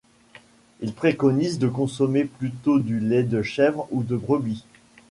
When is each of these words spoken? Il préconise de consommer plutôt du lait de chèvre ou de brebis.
Il 0.79 0.93
préconise 0.93 1.59
de 1.59 1.67
consommer 1.67 2.25
plutôt 2.25 2.79
du 2.79 2.99
lait 2.99 3.21
de 3.21 3.43
chèvre 3.43 3.87
ou 3.91 4.01
de 4.01 4.15
brebis. 4.17 4.65